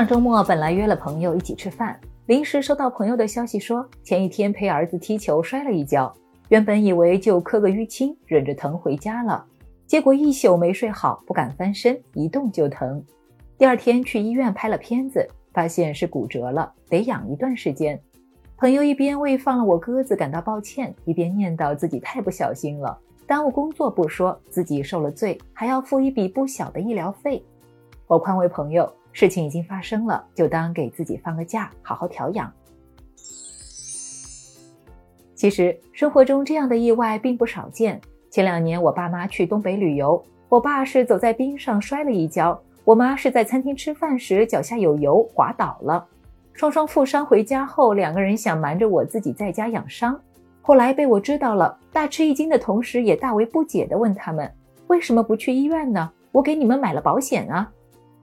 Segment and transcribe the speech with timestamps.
[0.00, 6.10] 上周末本来约了朋友一起吃饭，临时收到朋友的消息说前一天陪儿子踢球摔了一跤，
[6.48, 9.44] 原本以为就磕个淤青，忍着疼回家了，
[9.86, 13.04] 结果一宿没睡好，不敢翻身，一动就疼。
[13.58, 18.00] 第二天去医院拍了片子，发现是骨折了，得养一段时间。
[18.56, 27.44] 朋友一边为放了我鸽子感到抱歉，一边念叨自己太不小心了，耽误工作不说，自己受了罪，还要付一笔不小的医疗费。
[28.06, 32.52] 我宽慰朋友，事情已经发生了，就当给自己放个假，好好调养。
[35.34, 38.00] 其实生活中这样的意外并不少见。
[38.30, 46.06] 前两年我爸妈去东北旅游，我爸是走在冰上摔了一跤，我妈是在餐厅吃饭时脚下有油滑倒了。
[46.52, 50.20] 双双负伤回家后，两个人想瞒着我自己在家养伤，
[50.60, 54.52] 后来被我知道了，大吃一惊的同时，也大为不解地问他们
[54.88, 56.10] 为什么不去医院呢？
[56.32, 57.72] 我给你们买了保险啊！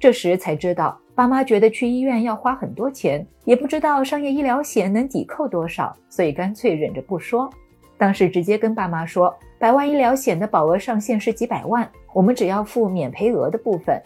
[0.00, 7.50] 这时才知道，爸妈觉得去医院要花很多钱，也不知道商业医疗险能抵扣多少，所以干脆忍着不说。
[7.98, 14.02] 当时直接跟爸妈说，百万医疗险的保额上限是几百万，我们只要付免赔额的部分。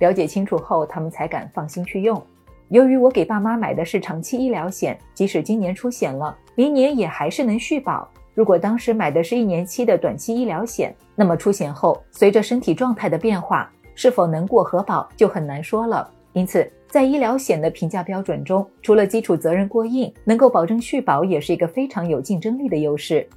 [0.00, 2.22] 了解清楚后，他们才敢放心去用。
[2.68, 8.06] 由于我给爸妈买的是长期医疗险，即使今年出险了，明年也还是能续保。
[8.34, 16.08] 如果当时买的是一年期的短期医疗险，那么出险后，随着身体状态的变化，是否能过核保就很难说了。
[16.32, 23.28] 因此，在医疗险的评价标准中，除了基础责任过硬，能够保证续保也是一个非常有竞争力的优势。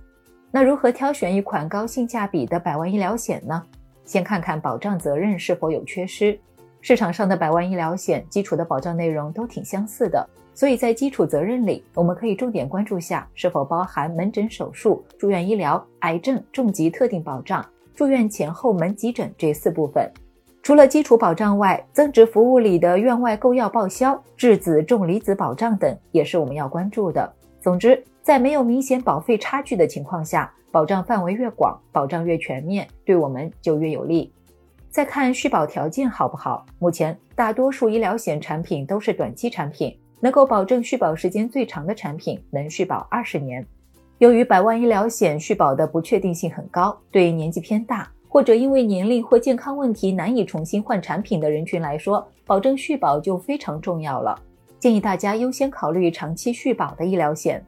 [0.51, 3.63] 那如何挑选一款高性价比的百万医疗险呢？
[4.05, 6.39] 先看看保障责任是否有缺失。
[6.79, 17.65] 市场上的百万医疗险基础的保障内容都挺相似的，所以在基础责任里，我们可以重点关注下是否包含门诊手术、住院医疗、癌症、重疾特定保障、
[17.95, 20.07] 住院前后门急诊这四部分。
[20.63, 27.33] 除了基础保障外，增值服务里的院外购药报销、质子、重离子保障等也是我们要关注的。
[27.59, 34.31] 总之，在没有明显保费差距的情况下，保障范围越广，保障越全面，对我们就越有利。
[34.91, 36.63] 再看续保条件好不好？
[36.77, 43.65] 目前大多数医疗险产品都是短期产品，能够保证续保时间最长的产品能续保二十年。
[44.19, 54.33] 由于百万医疗险续保的不确定性很高，对年纪偏大或者因为年龄或健康问题难以重新换产品的人群来说，保证续保就非常重要了。
[54.79, 57.61] 建议大家优先考虑长期续保的医疗险，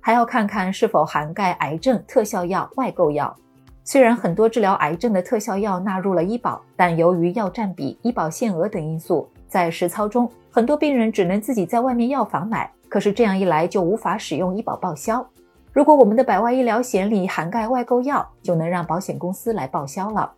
[0.00, 3.34] 还要看看是否涵盖癌症特效药外购药。
[3.82, 12.70] 虽然很多治疗癌症的特效药纳入了医保，但由于药占比、医保限额等因素，在实操中，很多病人只能自己在外面药房买。
[12.90, 15.26] 可是这样一来，就无法使用医保报销。
[15.74, 20.32] 如果我们的百万医疗险里涵盖外购药，就能让保险公司来报销了。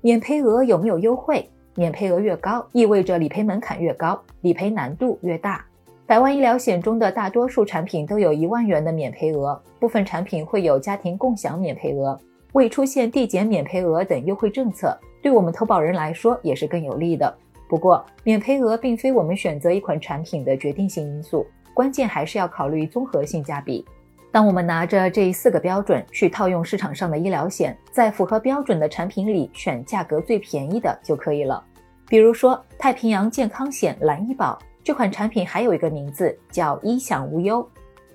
[0.00, 1.46] 免赔额有没有优惠？
[1.74, 5.62] 免赔额越高，意味着理赔门槛越高，理赔难度越大。
[6.06, 12.18] 百万医疗险中的大多数产品都有一万元的免赔额，部分产品会有家庭共享免赔额。
[12.54, 17.36] 未出现递减免赔额等优惠政策，对我们投保人来说也是更有利的。
[17.68, 23.84] 不过，免赔额并非我们选择一款产品的决定性因素，关键还是要考虑综合性价比。
[24.30, 31.64] 当我们拿着这四个标准去套用市场上的医疗险，在符合标准的产品里选价格最便宜的就可以了。
[32.06, 37.66] 比如说，太平洋健康险蓝医保这款产品还有一个名字叫医享无忧。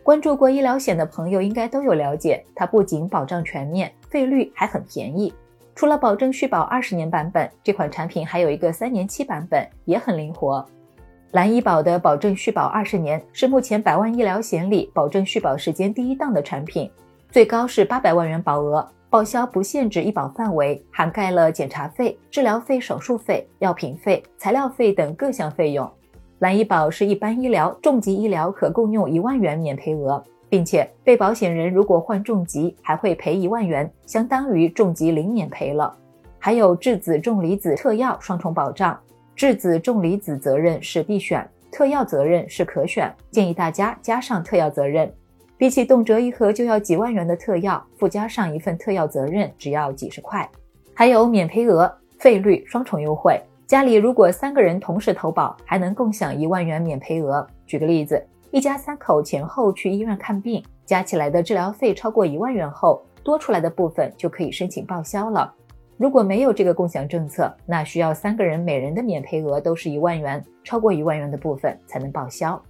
[0.03, 5.33] 关注过医疗险的朋友应该都有了解，它不仅保障全面，费率还很便宜。
[5.75, 10.63] 除了保证续保二十年版本，这款产品还有一个三年期版本，也很灵活。
[11.33, 16.87] 蓝医保的保证续保二十年，是目前百万医疗险里保证续保时间第一档的产品，
[17.31, 25.91] 最高是八百万元保额，报销不限制医保范围，涵盖了检查费、治疗费、手术费、药品费、材料费等各项费用。
[26.37, 35.97] 蓝医保是一般医疗、重疾医疗可共用一万元免赔额，并且被保险人如果患重疾还会赔一万元，相当于重疾零免赔了。
[36.37, 38.95] 还有质子重离子特药双重保障，
[39.35, 45.11] 质子重离子责任是必选，特药责任是可选，建议大家加上特药责任。
[45.57, 50.47] 比起动辄一盒就要几万元的特药，附加上一份特药责任只要几十块，
[50.93, 53.41] 还有免赔额、费率双重优惠。
[53.65, 57.45] 家里如果三个人同时投保，还能共享一万元免赔额。
[57.65, 65.51] 举个例子，一家三口前后去医院看病，加起来的治疗费超过一万元后，多出来的部分就可以申请报销了。
[65.97, 72.61] 如果没有这个共享政策，那需要三个人每人的免赔额都是一万元，超过一万元的部分才能报销。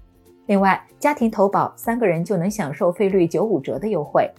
[0.48, 4.30] 另外，家庭投保三个人就能享受费率九五折的优惠。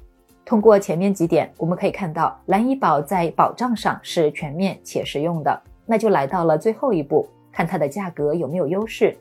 [0.45, 5.59] 通过前面几点，我们可以看到蓝医保在保障上是全面且实用的。
[5.87, 9.17] 那就来到了最后一步，看它的价格有没有优势。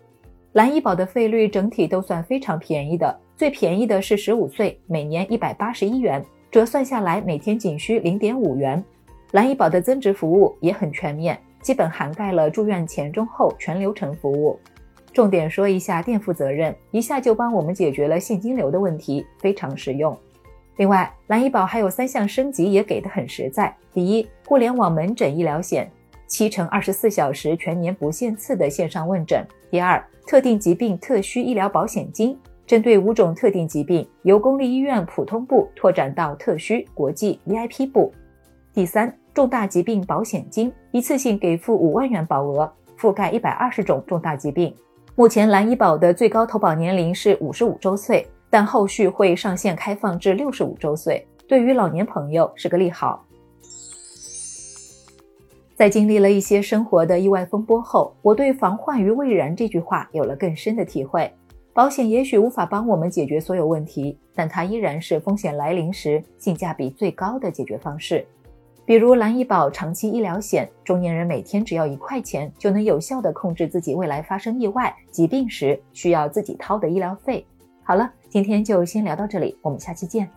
[0.52, 6.22] 蓝医保的费率整体都算非常便宜的，最便宜的是十五岁，每年一百八十一元，
[6.52, 8.84] 折算下来每天仅需零点五元。
[9.34, 14.60] 蓝医保的增值服务也很全面，基本涵盖了住院前、中、后全流程服务。
[15.12, 20.16] 重点说一下垫付责任，一下就帮我们解决了现金流的问题，非常实用。
[20.76, 23.76] 另外，蓝医保还有三项升级，也给的很实在。
[23.92, 25.90] 第一，互联网门诊医疗险，
[26.28, 29.44] 七乘二十四小时全年不限次的线上问诊。
[29.72, 32.38] 第二，特定疾病特需医疗保险金，
[32.68, 38.14] 针对五种特定疾病，由公立医院普通部拓展到特需、国际、VIP 部。
[38.76, 44.74] 第三，重大疾病保险金，一次性给付五万元保额，覆盖一百二十种重大疾病。
[45.16, 53.26] 目前蓝医保的最高投保年龄是五十五周岁，但后续会上线开放至六十五周岁，对于老年朋友是个利好。
[55.76, 61.32] 在经历了一些生活的意外风波后，我对“防患于未然”这句话有了更深的体会。
[61.74, 68.24] 保险也许无法帮我们解决所有问题，但它依然是风险来临时性价比最高的解决方式。
[68.86, 77.46] 比如蓝医保长期医疗险，中年人每天只要一块钱，就能有效的控制自己未来发生意外、疾病时需要自己掏的医疗费。
[77.84, 80.30] 好了，今天就先聊到这里，我们下期见。